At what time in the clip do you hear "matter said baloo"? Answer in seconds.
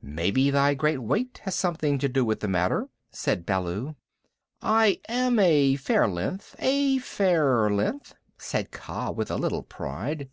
2.48-3.94